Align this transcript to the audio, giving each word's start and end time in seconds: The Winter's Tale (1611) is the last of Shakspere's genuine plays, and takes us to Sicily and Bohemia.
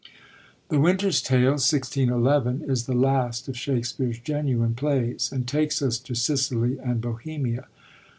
The 0.69 0.79
Winter's 0.79 1.21
Tale 1.21 1.51
(1611) 1.61 2.63
is 2.67 2.87
the 2.87 2.95
last 2.95 3.47
of 3.47 3.55
Shakspere's 3.55 4.17
genuine 4.17 4.73
plays, 4.73 5.31
and 5.31 5.47
takes 5.47 5.79
us 5.79 5.99
to 5.99 6.15
Sicily 6.15 6.79
and 6.79 7.01
Bohemia. 7.01 7.67